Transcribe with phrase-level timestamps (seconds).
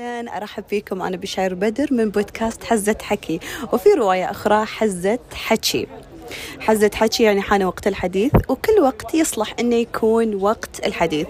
[0.00, 0.36] أهلا.
[0.36, 3.40] أرحب فيكم أنا بشاير بدر من بودكاست حزة حكي
[3.72, 5.86] وفي رواية أخرى حزة حكي.
[6.60, 11.26] حزة حكي يعني حان وقت الحديث وكل وقت يصلح انه يكون وقت الحديث.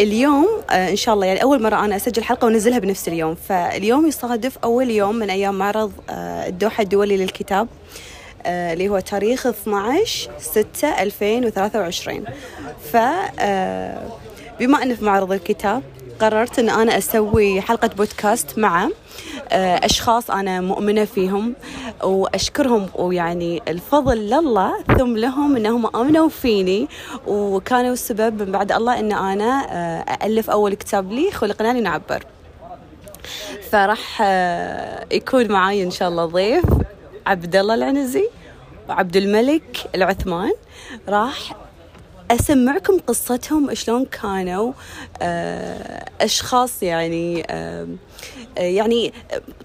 [0.00, 3.34] اليوم آه إن شاء الله يعني أول مرة أنا أسجل حلقة وانزلها بنفس اليوم.
[3.34, 7.68] فاليوم يصادف أول يوم من أيام معرض آه الدوحة الدولي للكتاب
[8.46, 12.24] آه اللي هو تاريخ 12 6 2023
[12.92, 12.96] ف
[14.60, 15.82] بما أن في معرض الكتاب
[16.20, 18.88] قررت أن أنا أسوي حلقة بودكاست مع
[19.48, 21.54] آه، أشخاص أنا مؤمنة فيهم
[22.02, 26.88] وأشكرهم ويعني الفضل لله ثم لهم أنهم آمنوا فيني.
[27.26, 32.24] وكانوا السبب من بعد الله أن أنا آه، ألف أول كتاب لي خلقنا لنعبر.
[33.70, 36.64] فراح آه، يكون معاي إن شاء الله ضيف
[37.26, 38.28] عبد الله العنزي
[38.88, 40.52] وعبد الملك العثمان.
[41.08, 41.56] راح
[42.30, 44.72] أسمعكم قصتهم شلون كانوا
[45.22, 47.86] آه، أشخاص يعني آه،
[48.56, 49.12] يعني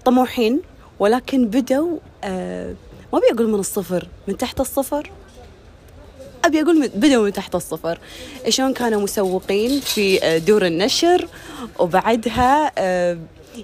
[0.04, 0.60] طموحين
[0.98, 2.74] ولكن بدوا آه،
[3.12, 5.10] ما أبي أقول من الصفر من تحت الصفر.
[6.44, 7.98] أبي أقول بدوا من تحت الصفر.
[8.48, 11.28] شلون كانوا مسوقين في دور النشر
[11.78, 12.72] وبعدها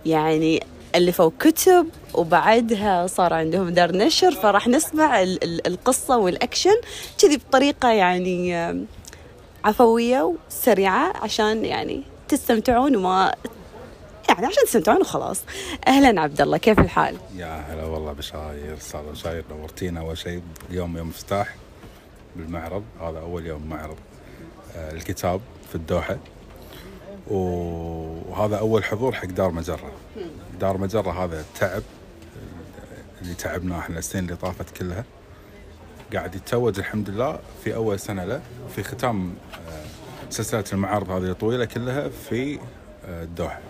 [0.06, 0.62] يعني
[0.94, 6.80] ألفوا كتب وبعدها صار عندهم دار نشر فراح نسمع القصة والأكشن
[7.18, 8.54] كذي بطريقة يعني
[9.64, 13.34] عفوية وسريعة عشان يعني تستمتعون وما
[14.28, 15.40] يعني عشان تستمتعون وخلاص
[15.86, 20.96] أهلا عبد الله كيف الحال؟ يا هلا والله بشاير أستاذ بشاير نورتينا أول شيء اليوم
[20.96, 21.54] يوم افتتاح
[22.36, 23.96] بالمعرض هذا أول يوم معرض
[24.76, 26.16] آه، الكتاب في الدوحة
[27.30, 29.92] وهذا أول حضور حق دار مجرة.
[30.60, 31.82] دار مجرة هذا تعب
[33.22, 35.04] اللي تعبناه إحنا السنين اللي طافت كلها.
[36.14, 38.40] قاعد يتوج الحمد لله في أول سنة له
[38.76, 39.84] في ختام آه،
[40.30, 42.58] سلسلة المعارض هذه الطويلة كلها في
[43.06, 43.60] آه، الدوحة.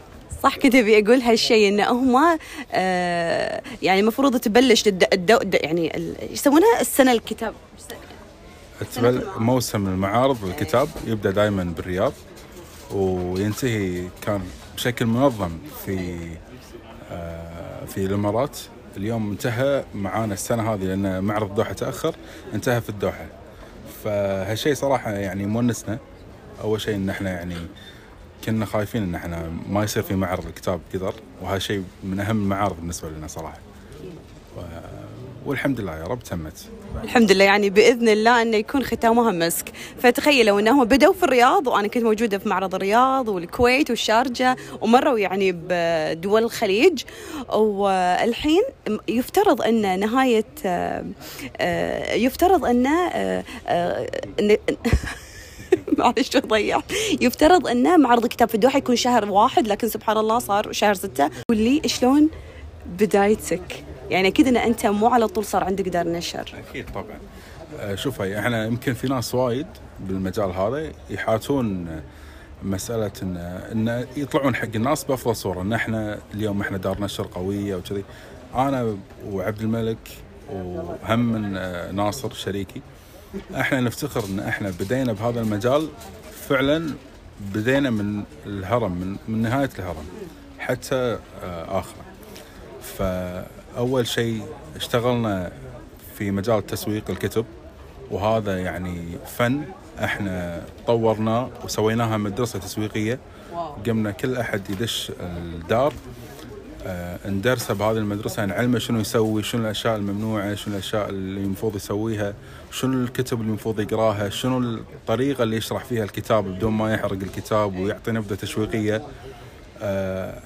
[0.43, 2.39] صح كنت أبي أقول هالشيء إن هم
[2.73, 7.55] آه يعني المفروض تبلش الدو الدو يعني يسمونها السنة الكتاب.
[9.39, 12.13] موسم المعارض والكتاب يبدأ دائما بالرياض.
[12.93, 14.41] وينتهي كان
[14.77, 16.19] بشكل منظم في
[17.11, 18.59] آه في الإمارات.
[18.97, 22.15] اليوم انتهى معانا السنة هذه لأن معرض الدوحه تأخر
[22.55, 23.27] انتهى في الدوحة.
[24.05, 25.99] فهالشيء صراحة يعني مونسنا.
[26.61, 27.57] أول شيء إن إحنا يعني
[28.45, 33.11] كنا خايفين إن إحنا ما يصير في معرض الكتاب قدر وهذا من أهم المعارض بالنسبة
[33.11, 33.59] لنا صراحة.
[35.47, 36.69] والحمد لله يا رب تمت.
[37.05, 39.65] الحمد لله يعني بإذن الله إنه يكون ختامها مسك.
[39.99, 45.53] فتخيلوا انهم بدوا في الرياض وأنا كنت موجودة في معرض الرياض والكويت والشارجة ومروا يعني
[45.53, 47.03] بدول الخليج.
[47.49, 48.63] والحين
[49.09, 54.09] يفترض إن نهاية آه، يفترض إن آه، آه،
[55.99, 56.81] معلش ضيع
[57.21, 61.31] يفترض إن معرض الكتاب في الدوحة يكون شهر واحد لكن سبحان الله صار شهر ستة.
[61.51, 62.31] واللي شلون
[62.87, 66.55] بدايتك؟ يعني أكيد إن أنت مو على طول صار عندك دار نشر.
[66.69, 67.19] أكيد طبعا.
[67.81, 69.67] آه، شوفي إحنا يمكن في ناس وايد
[70.01, 72.01] بالمجال هذا يحاتون
[72.63, 73.37] مسألة إن
[73.73, 75.63] إن يطلعون حق الناس بأفضل صورة.
[75.63, 78.05] إن إحنا اليوم إحنا دار نشر قوية وكذي.
[78.55, 78.97] أنا
[79.27, 80.09] وعبد الملك
[80.51, 82.83] وهم من آه، ناصر شريكي
[83.55, 85.89] إحنا نفتخر إن إحنا بدينا بهذا المجال.
[86.49, 86.95] فعلا
[87.55, 90.05] بدينا من الهرم من, من نهاية الهرم
[90.59, 92.03] حتى آه، آخره.
[92.83, 93.03] ف
[93.77, 94.43] أول شيء
[94.77, 95.53] اشتغلنا
[96.19, 97.45] في مجال تسويق الكتب
[98.11, 99.05] وهذا يعني
[99.37, 99.63] فن
[100.05, 103.19] إحنا طورناه وسويناها مدرسة تسويقية.
[103.87, 105.93] قمنا كل أحد يدش الدار
[106.87, 112.35] آه ندرسه بهذه المدرسة نعلمه شنو يسوي شنو الأشياء الممنوعة شنو الأشياء اللي المفروض يسويها
[112.71, 117.77] شنو الكتب اللي المفروض يقراها شنو الطريقة اللي يشرح فيها الكتاب بدون ما يحرق الكتاب
[117.77, 119.03] ويعطي نبذة تشويقية.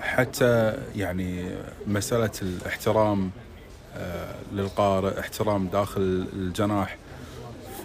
[0.01, 1.45] حتى يعني
[1.87, 3.31] مسألة الاحترام
[3.97, 6.97] آه، للقارئ احترام داخل الجناح.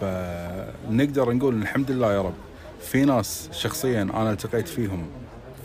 [0.00, 2.34] فنقدر نقول الحمد لله يا رب
[2.80, 5.06] في ناس شخصيا أنا التقيت فيهم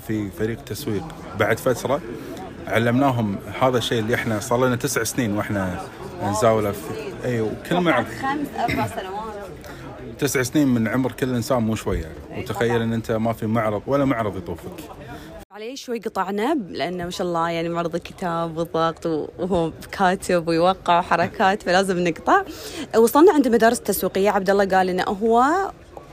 [0.08, 1.04] في فريق تسويق
[1.40, 2.02] بعد فترة
[2.68, 5.82] علمناهم هذا الشيء اللي إحنا صار لنا تسع سنين وإحنا
[6.24, 6.74] نزاوله
[7.26, 9.34] إي وكل معرض خمس أربع سنوات.
[10.20, 12.12] تسع سنين من عمر كل إنسان مو شوية.
[12.38, 14.72] وتخيل إن أنت ما في معرض ولا معرض يطوفك.
[15.58, 21.64] عليه شوي قطعنا لأنه ما شاء الله يعني معرض الكتاب والضغط وهو كاتب ويوقع حركات
[21.64, 22.44] فلازم نقطع.
[22.98, 25.46] وصلنا عند مدارس تسويقيه عبد الله قال إنه هو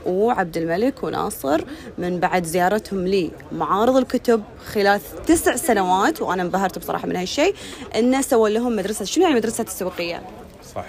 [0.05, 1.61] وعبد الملك وناصر
[1.97, 7.55] من بعد زيارتهم لي معارض الكتب خلال تسع سنوات وأنا انبهرت بصراحة من هالشيء
[7.95, 9.05] إنه سووا لهم مدرسة.
[9.05, 10.23] شنو يعني مدرسة تسويقية؟
[10.75, 10.85] صح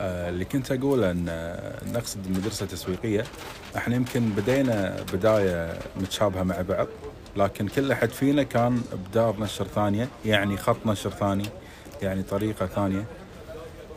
[0.00, 1.54] آه اللي كنت اقوله أن
[1.92, 3.24] نقصد مدرسة تسويقية.
[3.76, 6.86] إحنا يمكن بدينا بداية متشابهة مع بعض.
[7.36, 11.46] لكن كل أحد فينا كان بدار نشر ثانية يعني خط نشر ثاني
[12.02, 13.04] يعني طريقة ثانية.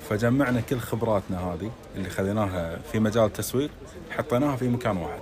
[0.09, 3.69] فجمعنا كل خبراتنا هذه اللي خذيناها في مجال التسويق
[4.11, 5.21] حطيناها في مكان واحد.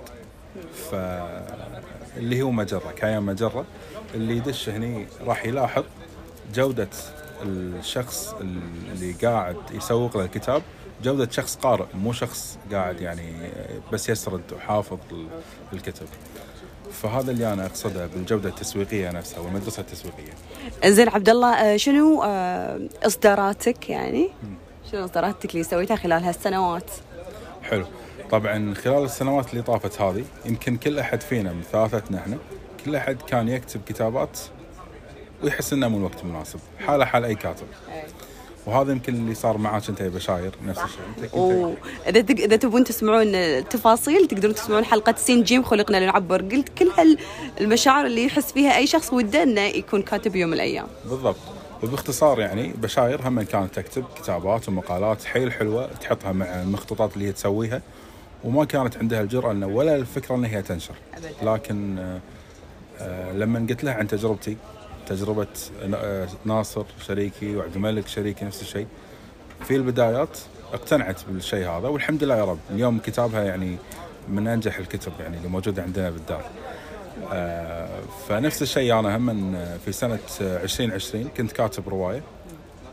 [0.90, 3.64] فاللي هو مجرة كيان مجرة
[4.14, 5.84] اللي يدش هني راح يلاحظ
[6.54, 6.88] جودة
[7.42, 8.34] الشخص
[8.90, 10.62] اللي قاعد يسوق له الكتاب
[11.02, 13.32] جودة شخص قارئ مو شخص قاعد يعني
[13.92, 14.98] بس يسرد وحافظ
[15.72, 16.06] الكتب
[16.92, 20.32] فهذا اللي أنا أقصده بالجودة التسويقية نفسها والمدرسة التسويقية.
[20.86, 24.30] زين عبد الله آه، شنو آه، إصداراتك يعني؟
[24.92, 26.90] شنو إصداراتك اللي سويتها خلال هالسنوات؟
[27.62, 27.86] حلو
[28.30, 32.38] طبعا خلال السنوات اللي طافت هذه يمكن كل أحد فينا من ثلاثتنا إحنا
[32.84, 34.38] كل أحد كان يكتب كتابات
[35.42, 37.66] ويحس إنه مو الوقت المناسب حاله حال أي كاتب
[38.68, 41.36] وهذا يمكن اللي صار معاك انت يا بشاير نفس الشيء.
[41.38, 46.90] وإذا إذا تبون تسمعون التفاصيل تقدرون تسمعون حلقة سين جيم خلقنا لنعبر قلت كل
[47.60, 50.86] هالمشاعر اللي يحس فيها أي شخص وده إنه يكون كاتب يوم من الأيام.
[51.04, 51.36] بالضبط.
[51.82, 57.32] وباختصار يعني بشاير هم كانت تكتب كتابات ومقالات حيل حلوة تحطها مع المخطوطات اللي هي
[57.32, 57.82] تسويها
[58.44, 60.94] وما كانت عندها الجرأة إنه ولا الفكرة إن هي تنشر.
[61.42, 62.20] لكن آه،
[63.00, 64.56] آه، لما قلت لها عن تجربتي
[65.08, 65.46] تجربة
[65.94, 68.86] آه، ناصر شريكي وعبد الملك شريكي نفس الشيء
[69.64, 70.38] في البدايات
[70.72, 73.76] اقتنعت بالشيء هذا والحمد لله يا رب اليوم كتابها يعني
[74.28, 76.44] من أنجح الكتب يعني اللي موجودة عندنا بالدار.
[77.32, 82.22] آه فنفس الشيء أنا هم في سنة 2020 كنت كاتب رواية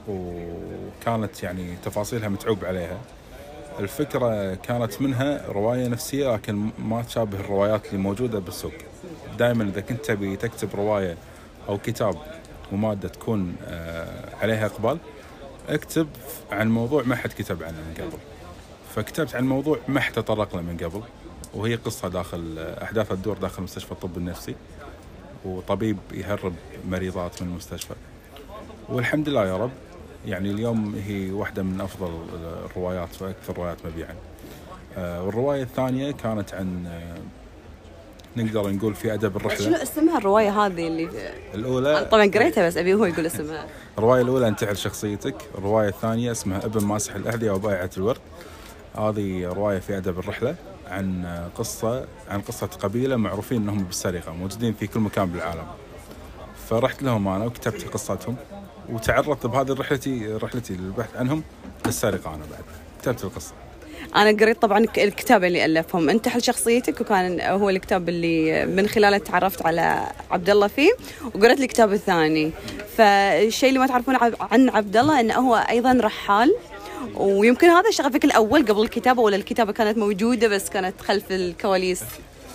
[0.08, 2.98] وكانت يعني تفاصيلها متعوب عليها.
[3.80, 8.74] الفكرة كانت منها رواية نفسية لكن ما تشابه الروايات اللي موجودة بالسوق.
[9.40, 11.18] دائما إذا كنت تبي تكتب رواية
[11.70, 12.16] أو كتاب
[12.72, 14.98] ومادة تكون آه عليها إقبال
[15.70, 16.08] اكتب
[16.52, 18.18] عن موضوع ما حد كتب عنه من قبل.
[18.96, 21.02] فكتبت عن موضوع ما حد تطرق له من قبل
[21.54, 24.56] وهي قصة داخل أحداث الدور داخل مستشفى الطب النفسي
[25.46, 26.54] وطبيب يهرب
[26.90, 27.94] مريضات من المستشفى.
[28.90, 29.72] والحمد لله يا رب
[30.26, 32.26] يعني اليوم هي واحدة من أفضل
[32.66, 34.16] الروايات وأكثر الروايات مبيعا.
[34.98, 37.18] آه، والرواية الثانية كانت عن آه،
[38.38, 39.66] نقدر نقول في أدب الرحلة.
[39.66, 41.10] شنو اسمها الرواية هذه اللي
[41.54, 43.66] الأولى؟ طبعا قريتها بس أبي هو يقول اسمها.
[43.98, 45.36] الرواية الأولى أنتحل شخصيتك.
[45.58, 48.20] الرواية الثانية اسمها أبن ماسح الاهليه وبائعه الورد
[48.98, 50.56] هذه رواية في أدب الرحلة
[50.88, 55.68] عن قصه عن قصة قبيلة معروفين إنهم بالسرقة موجودين في كل مكان بالعالم.
[56.70, 58.36] فرحت لهم أنا وكتبت قصتهم
[58.90, 61.44] وتعرضت بهذه رحلتي رحلتي للبحث عنهم
[61.86, 62.64] للسرقة أنا بعد.
[63.02, 63.54] كتبت القصة.
[64.16, 66.10] أنا قريت طبعا الكتاب اللي ألفهم.
[66.10, 70.92] انتحل شخصيتك وكان هو الكتاب اللي من خلاله تعرفت على عبد الله فيه
[71.36, 72.52] وقريت الكتاب الثاني.
[72.98, 76.56] فالشيء اللي ما تعرفون عن عبد الله إنه هو أيضا رحال
[77.16, 82.04] ويمكن هذا شغفك الأول قبل الكتابة ولا الكتابة كانت موجودة بس كانت خلف الكواليس؟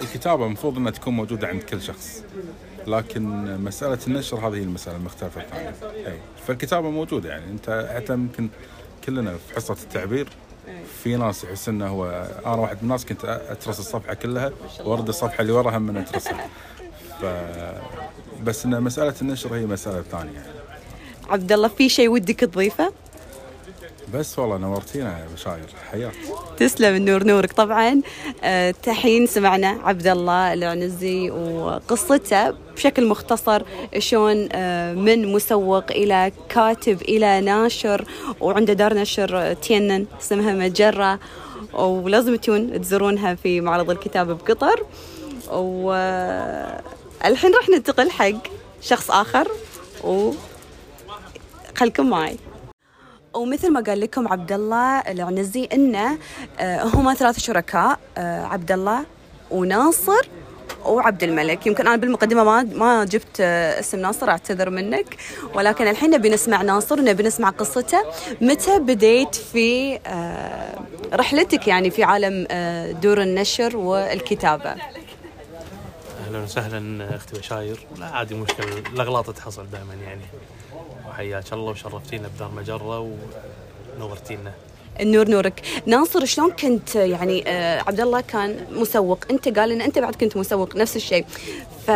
[0.00, 2.23] الكتابة المفروض إنها تكون موجودة عند كل شخص
[2.87, 3.23] لكن
[3.64, 5.75] مسألة النشر هذه المسألة المختلفة الثانية.
[6.06, 7.44] اي فالكتابة موجودة يعني.
[7.50, 8.49] أنت حتى يمكن
[9.05, 10.29] كلنا في حصة التعبير
[11.05, 14.52] في ناس يحس إنه هو أنا واحد من الناس كنت أترس الصفحة كلها
[14.84, 16.49] وأرد الصفحة اللي وراها من أترسها
[17.20, 17.25] ف
[18.44, 20.52] بس إن مسألة النشر هي مسألة ثانية يعني.
[21.28, 22.93] عبد الله في شيء ودك تضيفه؟
[24.14, 26.14] بس والله نورتينا يا بشاير حياك.
[26.56, 27.52] تسلم النور نورك.
[27.52, 28.00] طبعا
[28.42, 33.62] آه تحين سمعنا عبد الله العنزي وقصته بشكل مختصر
[33.98, 38.04] شلون آه من مسوق إلى كاتب إلى ناشر
[38.40, 41.18] وعنده دار نشر تينن اسمها مجرة
[41.75, 44.87] ولازم تجون تزورونها في معرض الكتاب بقطر.
[45.50, 48.32] والحين راح ننتقل حق
[48.80, 49.49] شخص آخر
[50.04, 50.32] و
[51.76, 52.37] خلكم معي.
[53.34, 56.18] ومثل ما قال لكم عبد الله العنزي إنه
[56.60, 59.04] آه، هما ثلاث شركاء آه، عبد الله
[59.50, 60.28] وناصر
[60.84, 61.66] وعبد الملك.
[61.66, 65.16] يمكن أنا بالمقدمة ما ما جبت آه، اسم ناصر أعتذر منك.
[65.54, 68.02] ولكن الحين نبي نسمع ناصر ونبي نسمع قصته.
[68.40, 69.99] متى بديت في
[71.12, 72.46] رحلتك يعني في عالم
[73.02, 74.75] دور النشر والكتابة؟
[76.30, 77.78] أهلا وسهلا أختي بشاير.
[77.99, 78.78] لا عادي مشكلة.
[78.78, 80.22] الأغلاط تحصل دائما يعني.
[81.08, 83.16] وحياك الله وشرفتينا بدار مجرة
[83.99, 84.52] ونورتينا.
[85.00, 85.62] النور نورك.
[85.87, 89.25] ناصر شلون كنت؟ يعني آه عبد الله كان مسوق.
[89.30, 91.26] أنت قال إن أنت بعد كنت مسوق نفس الشيء.
[91.87, 91.88] ف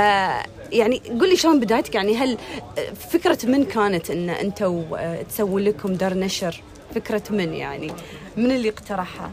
[0.72, 2.38] يعني قل لي شلون بدايتك يعني هل
[2.78, 6.62] آه، فكرة من كانت إن أنتم آه تسوون لكم دار نشر؟
[6.94, 7.92] فكرة من يعني؟
[8.36, 9.30] من اللي اقترحها؟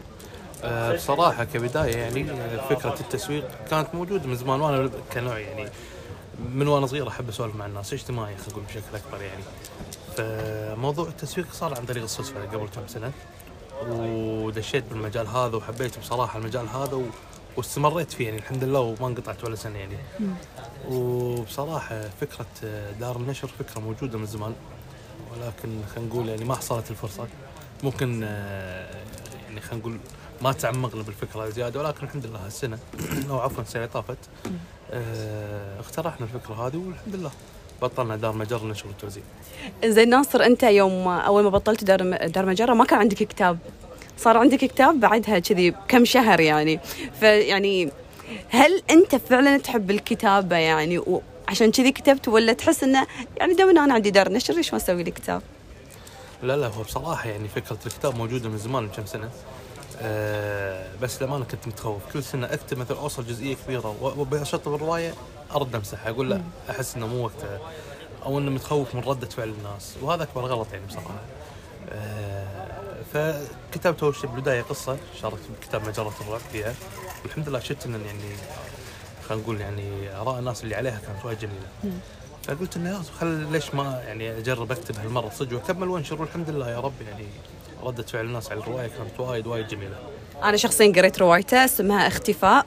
[0.62, 2.24] أه بصراحة كبداية يعني
[2.70, 5.68] فكرة التسويق كانت موجودة من زمان وأنا كنوع يعني
[6.52, 9.42] من وأنا صغير أحب أسولف مع الناس اجتماعي خلينا نقول بشكل أكبر يعني.
[10.16, 13.12] فموضوع التسويق صار عن طريق الصدفة قبل كم سنة
[13.88, 17.02] ودشيت بالمجال هذا وحبيت بصراحة المجال هذا
[17.56, 19.96] واستمريت فيه يعني الحمد لله وما انقطعت ولا سنة يعني.
[20.88, 22.46] وبصراحة فكرة
[23.00, 24.54] دار النشر فكرة موجودة من زمان
[25.32, 27.26] ولكن خلينا نقول يعني ما حصلت الفرصة.
[27.82, 28.94] ممكن آه،
[29.48, 29.98] يعني خلينا نقول
[30.42, 32.78] ما تعمقنا بالفكرة زيادة ولكن الحمد لله هالسنة
[33.30, 34.18] أو عفوا السنة طافت
[34.90, 37.30] آه، اقترحنا الفكرة هذه والحمد لله
[37.82, 39.22] بطلنا دار مجرة النشر والتوزيع
[39.84, 43.58] زين ناصر أنت يوم أول ما بطلت دار دار مجرة ما كان عندك كتاب؟
[44.18, 46.80] صار عندك كتاب بعدها كذي كم شهر يعني؟
[47.20, 47.90] فيعني
[48.48, 53.06] هل أنت فعلا تحب الكتابة يعني؟ وعشان كذي كتبت ولا تحس إنه
[53.36, 55.42] يعني دام أنا عندي دار نشر ليش ما أسوي لي كتاب؟
[56.42, 59.30] لا لا هو بصراحة يعني فكرة الكتاب موجودة من زمان من كم سنة.
[60.02, 65.14] أه بس لما أنا كنت متخوف كل سنة أكتب مثلا أوصل جزئية كبيرة وبشطب الروايه
[65.54, 67.60] أرد أمسحها أقول لا أحس إنه مو وقتها
[68.24, 71.20] أو إنه متخوف من ردة فعل الناس وهذا أكبر غلط يعني بصراحة.
[71.90, 72.72] أه
[73.12, 76.74] فكتبت أول شيء بالبداية قصة شاركت بكتاب مجره الرعب فيها.
[77.24, 78.20] والحمد لله شفت ان يعني
[79.28, 81.98] خلينا نقول يعني آراء الناس اللي عليها كانت وايد جميلة.
[82.48, 86.80] فقلت إنه خل ليش ما يعني أجرب أكتب هالمرة صدق واكمل وانشر والحمد لله يا
[86.80, 87.26] رب يعني
[87.82, 89.94] ردة فعل الناس على الرواية كانت وايد وايد جميلة.
[90.42, 92.66] أنا شخصيا قريت روايته اسمها اختفاء.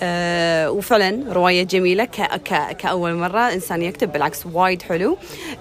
[0.00, 5.18] أه وفعلا رواية جميلة ك ك كأول مرة إنسان يكتب بالعكس وايد حلو.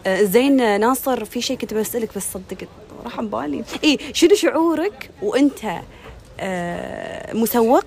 [0.08, 2.68] أه زين ناصر في شيء كنت بسألك بس صدق
[3.04, 5.60] راح بالي اي شنو شعورك وأنت
[6.40, 7.86] أه مسوق؟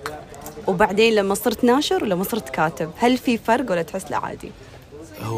[0.67, 4.51] وبعدين لما صرت ناشر ولما صرت كاتب هل في فرق ولا تحس لا عادي؟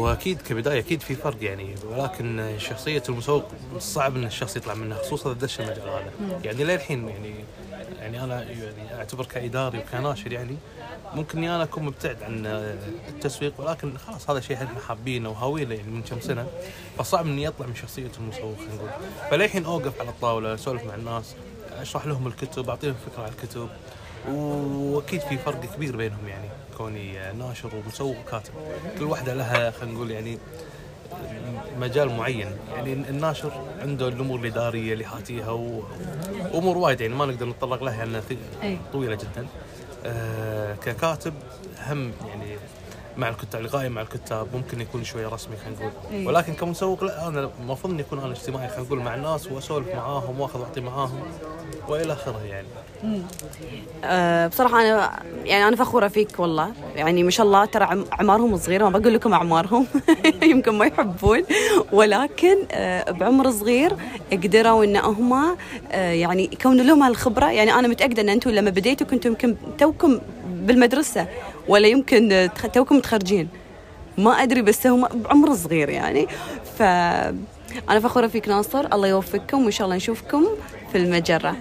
[0.00, 3.44] هو أكيد كبداية أكيد في فرق يعني ولكن شخصية المسوق
[3.78, 6.12] صعب إن الشخص يطلع منها خصوصا إذا دش المجال هذا.
[6.44, 7.34] يعني للحين يعني
[7.98, 10.56] يعني أنا يعني أعتبر كإداري وكناشر يعني
[11.14, 12.46] ممكن اني أنا أكون مبتعد عن
[13.08, 16.46] التسويق ولكن خلاص هذا شيء إحنا حابينه وهاوينه يعني من كم سنة
[16.98, 18.88] فصعب إني أطلع من شخصية المسوق خلينا نقول.
[19.30, 21.34] فللحين أوقف على الطاولة أسولف مع الناس
[21.72, 23.68] أشرح لهم الكتب أعطيهم فكرة على الكتب.
[24.28, 28.52] وأكيد في فرق كبير بينهم يعني كوني ناشر ومسوق وكاتب
[28.98, 30.38] كل واحدة لها خلينا نقول يعني
[31.78, 32.46] مجال معين.
[32.76, 38.22] يعني الناشر عنده الأمور الاداريه اللي حاتيها وأمور وايد يعني ما نقدر نتطرق لها لأنها
[38.92, 39.46] طويلة جدا.
[40.06, 41.34] آه ككاتب
[41.86, 42.56] هم يعني
[43.20, 46.26] مع الكتاب لقائي مع الكتاب ممكن يكون شوية رسمي خلينا نقول.
[46.26, 50.40] ولكن كمسوق لا أنا المفروض إني أكون أنا اجتماعي خلينا نقول مع الناس وأسولف معاهم
[50.40, 51.20] وأخذ وأعطي معاهم
[51.88, 52.66] وإلى آخره يعني.
[54.04, 56.72] أه بصراحة أنا يعني أنا فخورة فيك والله.
[56.96, 59.86] يعني ما شاء الله ترى اعمارهم صغيرة ما بقول لكم اعمارهم
[60.42, 61.42] يمكن ما يحبون.
[61.92, 63.92] ولكن أه بعمر صغير
[64.32, 65.56] قدروا إن هم أه
[66.12, 67.50] يعني يكونوا لهم هالخبرة.
[67.50, 71.26] يعني أنا متأكدة إن أنتم لما بديتوا كنتم يمكن توكم بالمدرسة.
[71.68, 73.48] ولا يمكن توكم متخرجين.
[74.18, 76.26] ما أدري بس هم بعمر صغير يعني.
[76.78, 76.82] ف
[77.90, 80.46] أنا فخورة فيك ناصر الله يوفقكم وإن شاء الله نشوفكم
[80.92, 81.56] في المجرة.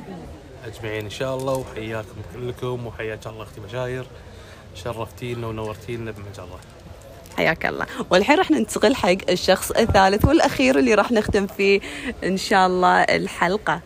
[0.66, 4.06] أجمعين إن شاء الله وحياكم كلكم وحياك الله أختي مشاير.
[4.76, 6.60] شرفتينا ونورتينا بمجرة.
[7.38, 7.86] حياك الله.
[8.10, 11.82] والحين راح ننتقل حق الشخص الثالث والأخير اللي راح نختم فيه
[12.24, 13.82] إن شاء الله الحلقة.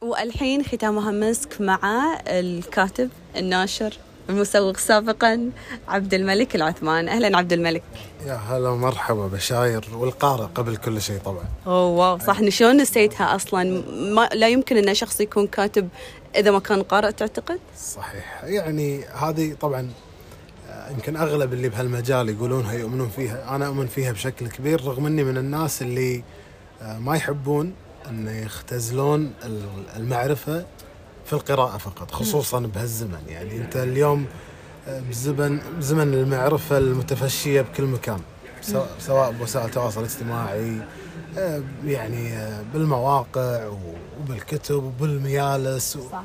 [0.00, 1.80] والحين ختامها مسك مع
[2.26, 3.94] الكاتب الناشر.
[4.30, 5.50] المسوق سابقا
[5.88, 7.08] عبد الملك العثمان.
[7.08, 7.82] أهلا عبد الملك.
[8.26, 11.44] يا هلا مرحبا بشاير والقارئ قبل كل شيء طبعا.
[11.66, 12.48] أوه واو صح.
[12.48, 13.82] شلون نسيتها أصلا؟
[14.14, 15.88] ما لا يمكن إن شخص يكون كاتب
[16.36, 18.44] إذا ما كان قارئ تعتقد؟ صحيح.
[18.44, 19.90] يعني هذه طبعا
[20.90, 23.56] يمكن أغلب اللي بهالمجال يقولونها يؤمنون فيها.
[23.56, 26.22] أنا أؤمن فيها بشكل كبير رغم إني من الناس اللي
[26.82, 27.74] ما يحبون
[28.08, 29.32] إن يختزلون
[29.96, 30.64] المعرفة
[31.26, 33.22] في القراءة فقط خصوصا بهالزمن.
[33.28, 34.26] يعني أنت اليوم
[34.88, 38.20] بزمن زمن المعرفة المتفشية بكل مكان
[38.98, 40.80] سواء بوسائل التواصل الاجتماعي
[41.86, 43.70] يعني بالمواقع
[44.20, 46.22] وبالكتب وبالميالس صح.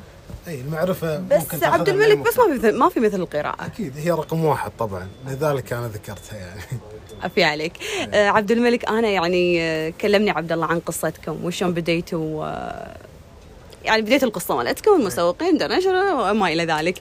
[0.48, 3.66] أي المعرفة بس عبد الملك بس ما في مثل ما في مثل القراءة.
[3.66, 5.08] أكيد هي رقم واحد طبعا.
[5.26, 6.62] لذلك أنا ذكرتها يعني.
[7.22, 7.72] عفي عليك.
[8.12, 12.44] آه عبد الملك أنا يعني كلمني عبد الله عن قصتكم وشلون بديتوا
[13.84, 17.00] يعني بديت القصة مالتكم المسوقين نشر وما إلى ذلك.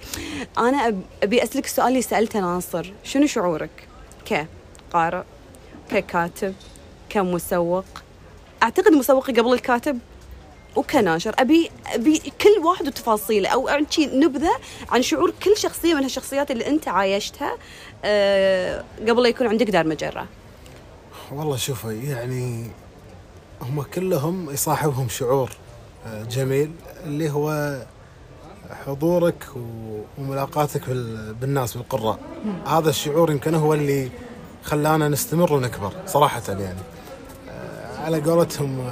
[0.57, 2.93] أنا أبي أسألك السؤال اللي سألته ناصر.
[3.03, 3.87] شنو شعورك
[4.25, 5.23] كقارئ
[5.91, 6.53] ككاتب
[7.09, 7.85] كمسوق؟
[8.63, 9.99] أعتقد مسوق قبل الكاتب
[10.75, 11.35] وكناشر.
[11.39, 14.59] ابي أبي كل واحد وتفاصيله أو شي نبذة
[14.89, 17.57] عن شعور كل شخصية من هالشخصيات اللي أنت عايشتها
[18.05, 20.27] أه قبل لا يكون عندك دار مجرة.
[21.31, 22.71] والله شوفي يعني
[23.61, 25.51] هم كلهم يصاحبهم شعور.
[26.29, 26.71] جميل
[27.05, 27.77] اللي هو
[28.85, 29.43] حضورك
[30.17, 30.89] وملاقاتك
[31.41, 32.19] بالناس بالقراء.
[32.67, 34.09] هذا الشعور يمكن هو اللي
[34.63, 36.79] خلانا نستمر ونكبر صراحة يعني.
[37.99, 38.91] على قولتهم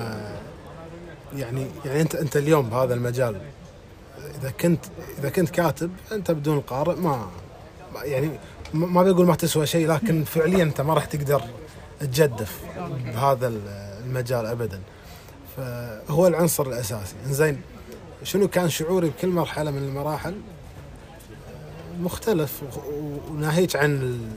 [1.36, 3.42] يعني يعني انت أنت اليوم بهذا المجال
[4.42, 4.86] إذا كنت
[5.20, 7.28] إذا كنت كاتب أنت بدون القارئ ما
[8.04, 8.30] يعني
[8.74, 11.42] ما ما بيقول ما تسوى شيء لكن فعليا أنت ما راح تقدر
[12.00, 12.60] تجدف
[13.06, 13.54] بهذا
[14.06, 14.80] المجال ابدا.
[15.58, 17.16] فهو العنصر الأساسي.
[17.26, 17.62] إنزين
[18.24, 20.36] شنو كان شعوري بكل مرحلة من المراحل؟
[22.02, 22.62] مختلف
[23.32, 24.30] وناهيك عن ال-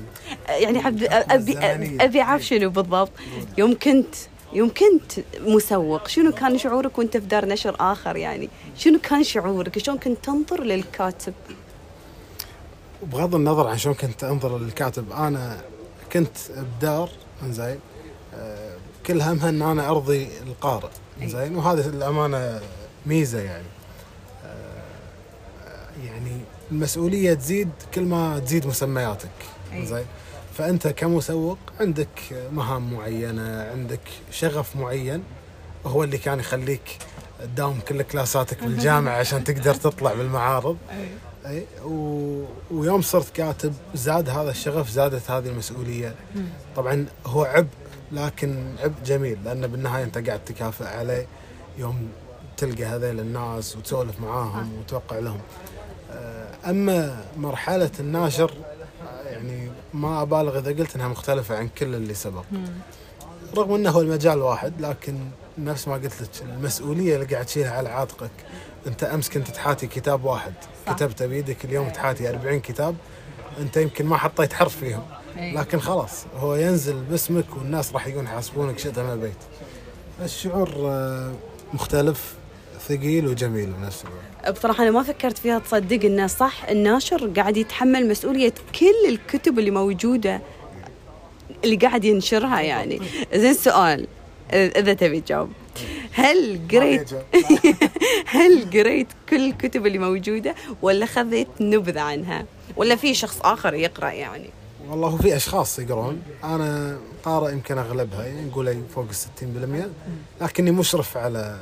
[0.62, 1.58] يعني عبد ابي.
[2.04, 3.10] ابي أعرف شنو بالضبط.
[3.58, 4.14] يوم كنت
[4.52, 9.78] يوم كنت مسوق شنو كان شعورك وأنت في دار نشر آخر يعني؟ شنو كان شعورك؟
[9.78, 11.34] شلون كنت تنظر للكاتب؟
[13.02, 15.60] بغض النظر عن شلون كنت أنظر للكاتب أنا
[16.12, 16.36] كنت
[16.78, 17.10] بدار
[17.48, 17.78] زين
[19.06, 20.88] كل همها ان أنا أرضي القارئ.
[21.22, 22.60] زين وهذا الأمانة
[23.06, 23.64] ميزة يعني.
[24.46, 26.40] آه، يعني
[26.72, 29.30] المسؤولية تزيد كل ما تزيد مسمياتك.
[29.76, 30.04] زين.
[30.54, 32.08] فأنت كمسوق عندك
[32.52, 34.00] مهام معينة عندك
[34.30, 35.22] شغف معين
[35.86, 36.98] هو اللي كان يخليك
[37.42, 40.76] تداوم كل كلاساتك بالجامعة عشان تقدر تطلع بالمعارض.
[41.46, 41.64] أي.
[41.84, 42.44] و...
[42.70, 46.14] ويوم صرت كاتب زاد هذا الشغف زادت هذه المسؤولية.
[46.76, 47.68] طبعا هو عبء
[48.12, 51.26] لكن عبء جميل لأن بالنهاية أنت قاعد تكافئ عليه
[51.78, 52.08] يوم
[52.56, 55.40] تلقى هذيل الناس وتسولف معاهم وتوقع لهم.
[56.10, 58.52] آه، أما مرحلة الناشر
[59.26, 62.44] يعني ما أبالغ إذا قلت إنها مختلفة عن كل اللي سبق.
[63.56, 65.18] رغم إنه هو المجال واحد لكن
[65.58, 68.30] نفس ما قلت لك المسؤولية اللي قاعد تشيلها على عاتقك.
[68.86, 70.52] أنت أمس كنت تحاتي كتاب واحد
[70.86, 70.92] صح.
[70.92, 72.96] كتبته بيدك اليوم تحاتي 40 كتاب
[73.60, 75.02] أنت يمكن ما حطيت حرف فيهم.
[75.36, 79.32] لكن خلاص هو ينزل باسمك والناس راح يقولون يحاسبونك شئت ما بيت
[80.24, 81.32] الشعور آه،
[81.74, 82.34] مختلف
[82.88, 84.58] ثقيل وجميل بنفس الوقت.
[84.58, 86.64] بصراحة أنا ما فكرت فيها تصدق إنه صح.
[86.64, 90.40] الناشر قاعد يتحمل مسؤولية كل الكتب اللي موجودة
[91.64, 93.00] اللي قاعد ينشرها يعني.
[93.34, 94.06] زين سؤال
[94.52, 95.50] إذا تبي تجاوب.
[96.12, 97.10] هل قريت
[98.36, 102.46] هل قريت كل الكتب اللي موجودة ولا خذيت نبذة عنها؟
[102.76, 104.50] ولا في شخص آخر يقرأ يعني؟
[104.90, 106.22] والله هو في أشخاص يقرون.
[106.44, 109.14] أنا قارئ يمكن أغلبها يعني نقول فوق ال
[110.40, 111.60] 60% لكني مشرف على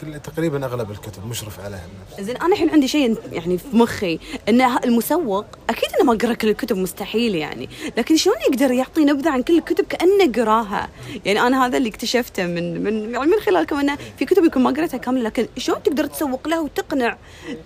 [0.00, 1.86] كل تقريبا أغلب الكتب مشرف عليها.
[2.20, 6.48] زين أنا الحين عندي شيء يعني في مخي إن المسوق أكيد إنه ما قرأ كل
[6.48, 7.68] الكتب مستحيل يعني.
[7.96, 10.88] لكن شلون يقدر يعطي نبذة عن كل الكتب كأنه قراها؟
[11.24, 14.70] يعني أنا هذا اللي اكتشفته من من يعني من خلالكم انه في كتب يمكن ما
[14.70, 17.16] قريتها كاملة لكن شلون تقدر تسوق لها وتقنع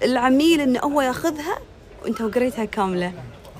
[0.03, 1.59] العميل إنه هو يأخذها
[2.03, 3.13] وأنت قريتها كاملة؟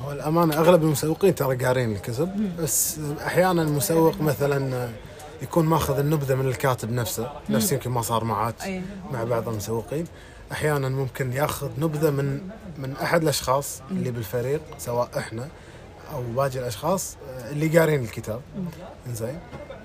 [0.09, 4.89] هو الأمانة أغلب المسوقين ترى قارين الكتب بس أحيانا المسوق مثلا
[5.43, 8.83] يكون ماخذ النبذة من الكاتب نفسه نفس يمكن ما صار معك أي.
[9.13, 10.05] مع بعض المسوقين.
[10.53, 12.41] أحيانا ممكن ياخذ نبذة من
[12.79, 15.49] من أحد الأشخاص اللي بالفريق سواء إحنا
[16.15, 18.41] أو باقي الأشخاص آه، اللي قارين الكتاب.
[19.13, 19.39] زين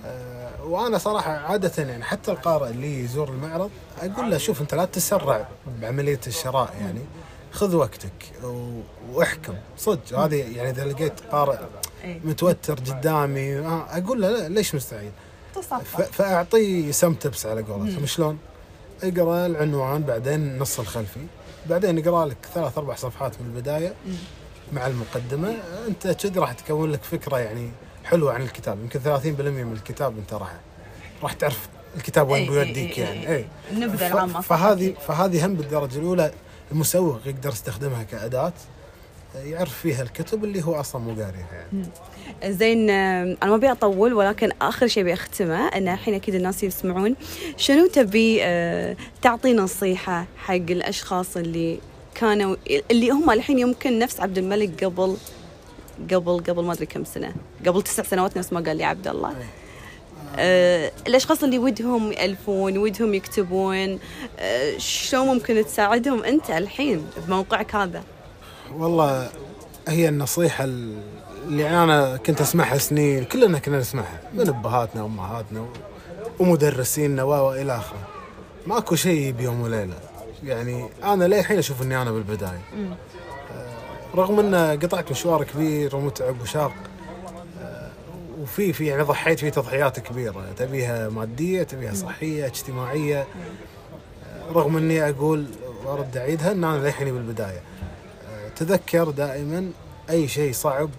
[0.06, 3.70] آه، وأنا صراحة عادة يعني حتى القارئ اللي يزور المعرض
[4.02, 5.48] أقول له شوف أنت لا تسرع
[5.82, 7.02] بعملية الشراء يعني.
[7.54, 8.12] خذ وقتك
[9.13, 11.58] واحكم صدق هذه يعني إذا لقيت قارئ
[12.04, 12.22] أي.
[12.24, 15.12] متوتر قدامي آه، أقول له لا ليش مستعجل؟
[15.84, 18.38] ف- فاعطيه سم تبس على قولتهم شلون؟
[19.04, 21.20] اقرأ العنوان بعدين النص الخلفي
[21.70, 23.94] بعدين اقرأ لك ثلاث أربع صفحات من البداية
[24.74, 25.56] مع المقدمة
[25.88, 27.70] أنت كذي راح تكون لك فكرة يعني
[28.06, 30.56] حلوة عن الكتاب يمكن 30% من الكتاب أنت راح
[31.24, 33.36] راح تعرف الكتاب وين إي، بيوديك إي، إي، يعني.
[33.36, 33.46] اي
[34.08, 34.94] العامة صح فهذه.
[35.08, 36.32] فهذه هم بالدرجة الأولى
[36.71, 38.54] المسوق يقدر يستخدمها كأداة
[39.36, 41.86] يعرف فيها الكتب اللي هو أصلا مو قاريها يعني.
[42.54, 47.15] زين آه، أنا ما أبي أطول ولكن آخر شيء بختمه إن الحين أكيد الناس يسمعون
[47.58, 51.80] شنو تبي آه، تعطي نصيحة حق الأشخاص اللي
[52.15, 52.56] كانوا
[52.91, 55.17] اللي هم الحين يمكن نفس عبد الملك قبل
[56.12, 57.34] قبل قبل ما أدري كم سنة
[57.65, 59.36] قبل تسع سنوات نفس ما قال لي عبد الله.
[60.36, 64.00] آه، الأشخاص اللي ودهم يألفون ودهم يكتبون
[64.39, 68.04] آه، شلون ممكن تساعدهم أنت الحين بموقعك هذا؟
[68.74, 69.30] والله
[69.88, 75.67] هي النصيحة اللي أنا كنت أسمعها سنين كلنا كنا نسمعها من أبهاتنا وأمهاتنا و-
[76.39, 78.08] ومدرسينا و و إلى آخره.
[78.67, 79.93] ماكو شيء بيوم وليلة.
[80.43, 82.62] يعني أنا للحين أشوف إني أنا بالبداية.
[83.52, 86.72] آه، رغم إن قطعت مشوار كبير ومتعب وشاق
[88.44, 90.46] وفي في يعني ضحيت في تضحيات كبيرة.
[90.58, 93.20] تبيها مادية تبيها صحية اجتماعية.
[93.22, 95.46] آه، رغم إني أقول
[95.86, 97.62] وأرد أعيدها إن أنا للحين بالبداية.
[98.56, 99.72] تذكر دائما
[100.10, 100.90] أي شيء صعب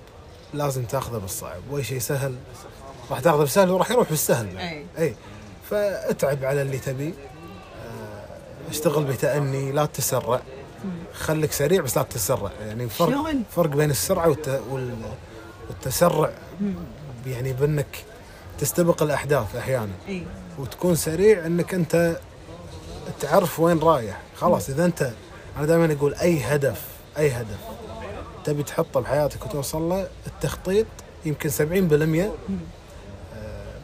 [0.54, 2.34] لازم تاخذه بالصعب وأي شيء سهل
[3.10, 4.58] راح تاخذه بالسهل وراح يروح بالسهل.
[4.98, 5.14] أي.
[5.70, 7.14] فأتعب على اللي تبي.
[8.70, 10.40] أشتغل بتأني لا تسرع.
[11.12, 14.60] خليك سريع بس لا تتسرع يعني فرق؟ فرق بين السرعة والت...
[14.70, 14.94] وال...
[15.68, 16.30] والتسرع.
[17.26, 18.04] يعني بأنك
[18.58, 19.92] تستبق الأحداث أحيانا.
[20.08, 20.22] إي.
[20.58, 22.18] وتكون سريع أنك أنت
[23.20, 24.20] تعرف وين رايح.
[24.36, 25.10] خلاص إذا أنت
[25.56, 26.82] أنا دائما أقول أي هدف
[27.18, 27.58] أي هدف
[28.44, 30.86] تبي تحطه بحياتك وتوصل له التخطيط
[31.24, 32.30] يمكن 70% آه،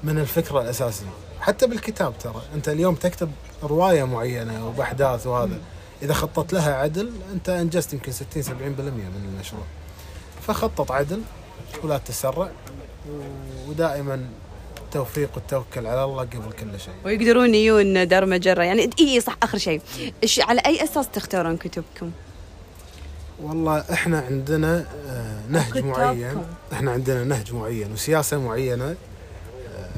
[0.05, 1.07] من الفكرة الأساسية.
[1.41, 2.43] حتى بالكتاب ترى.
[2.55, 3.31] أنت اليوم تكتب
[3.63, 5.59] رواية معينة وبأحداث وهذا.
[6.03, 9.63] إذا خططت لها عدل أنت أنجزت يمكن 60 70% من المشروع.
[10.43, 11.23] فخطط عدل
[11.83, 12.51] ولا تسرع.
[13.69, 14.27] ودائما
[14.81, 16.95] التوفيق والتوكل على الله قبل كل شيء.
[17.05, 18.63] ويقدرون يجون دار مجرة.
[18.63, 19.83] يعني إي صح آخر شيء.
[20.23, 22.11] إيش على أي أساس تختارون كتبكم؟
[23.43, 25.79] والله إحنا عندنا آه، نهج.
[25.85, 26.45] معين.
[26.73, 29.89] إحنا عندنا نهج معين وسياسة معينة آه،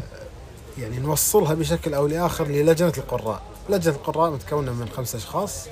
[0.78, 3.42] يعني نوصلها بشكل أو لآخر للجنة القراء.
[3.70, 5.66] لجنة القراء متكونة من خمسة أشخاص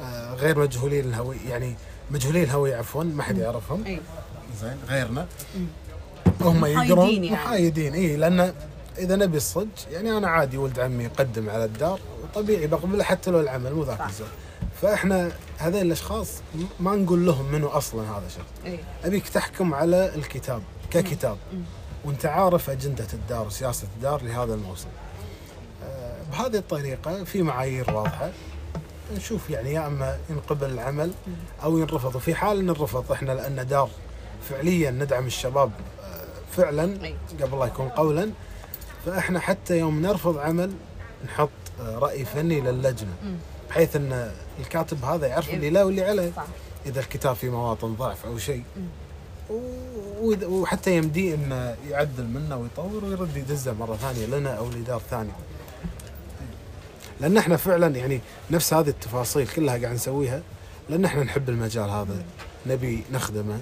[0.00, 1.74] آه، غير مجهولين الهوية يعني
[2.10, 3.84] مجهولين الهوية عفوا ما حد يعرفهم.
[4.60, 5.26] زين غيرنا.
[6.46, 7.30] هم محايدين يقرون يعني.
[7.30, 7.94] محايدين.
[7.94, 8.54] اي لأن
[8.98, 13.40] إذا نبي الصدق يعني أنا عادي ولد عمي يقدم على الدار وطبيعي بقبله حتى لو
[13.40, 14.00] العمل مو ذاك.
[14.00, 14.28] الزود
[14.82, 16.28] فإحنا هذين الأشخاص
[16.80, 21.36] ما نقول لهم منو أصلا هذا الشخص اي أبيك تحكم على الكتاب ككتاب.
[22.04, 24.88] وأنت عارف أجندة الدار وسياسة الدار لهذا الموسم.
[25.84, 28.30] آه، بهذه الطريقة في معايير واضحة.
[29.16, 31.10] نشوف يعني يا أما ينقبل العمل
[31.62, 32.16] أو ينرفض.
[32.16, 33.88] وفي حال ان الرفض إحنا لأن دار
[34.50, 35.70] فعليا ندعم الشباب
[36.52, 37.14] فعلا.
[37.42, 38.30] قبل لا يكون قولا.
[39.06, 40.72] فإحنا حتى يوم نرفض عمل
[41.24, 41.48] نحط
[41.80, 43.14] آه، رأي فني للجنة.
[43.70, 46.32] بحيث إن الكاتب هذا يعرف اللي لا واللي عليه.
[46.86, 48.62] إذا الكتاب في مواطن ضعف أو شيء.
[50.42, 55.32] وحتى يمديه إنه يعدل منه ويطور ويرد يدزه مرة ثانية لنا أو لدار ثانية.
[57.20, 60.42] لأن إحنا فعلا يعني نفس هذه التفاصيل كلها قاعد نسويها.
[60.90, 62.24] لأن إحنا نحب المجال هذا.
[62.66, 63.60] نبي نخدمه.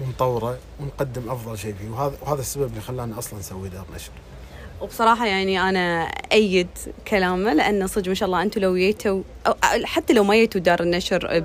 [0.00, 4.10] ونطوره ونقدم أفضل شيء فيه وهذا وهذا السبب اللي خلانا أصلا نسوي دار نشر.
[4.80, 6.02] وبصراحة يعني أنا
[6.32, 6.68] أيد
[7.08, 9.22] كلامه لأن صدق ما شاء الله أنتم لو جيتوا
[9.84, 11.44] حتى لو ما جيتوا دار النشر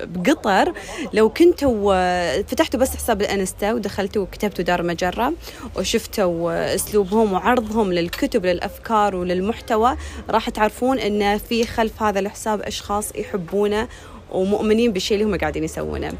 [0.00, 0.72] بقطر
[1.12, 5.32] لو كنتوا فتحتوا بس حساب الإنستا ودخلتوا وكتبتوا دار مجرة
[5.76, 9.96] وشفتوا أسلوبهم وعرضهم للكتب للأفكار وللمحتوى
[10.30, 13.88] راح تعرفون أن في خلف هذا الحساب أشخاص يحبونه
[14.30, 16.12] ومؤمنين بالشيء اللي هم قاعدين يسوونه.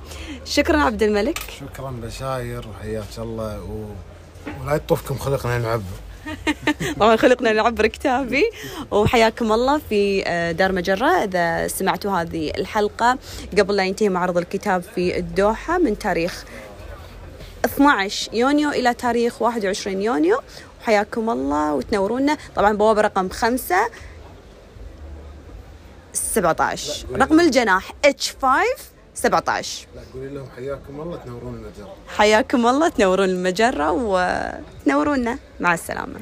[0.45, 1.39] شكرا عبد الملك.
[1.39, 3.85] شكرا بشاير وحياك الله و...
[4.63, 5.83] ولا يطوفكم خلقنا نعبر.
[7.01, 8.51] طبعا خلقنا نعبر كتابي.
[8.91, 11.25] وحياكم الله في آه، دار مجرة.
[11.25, 13.19] إذا سمعتوا هذه الحلقة
[13.59, 16.45] قبل لا ينتهي معرض الكتاب في الدوحة من تاريخ
[17.65, 20.41] 12 يونيو إلى تاريخ 21 يونيو.
[20.83, 23.77] حياكم الله وتنورونا طبعا بوابة رقم 5
[26.19, 28.47] 17 رقم الجناح H5
[29.15, 31.87] 17 لا قولي لهم حياكم الله تنورون المجال.
[32.17, 36.21] حياكم الله تنورون المجرة وتنورونا مع السلامة.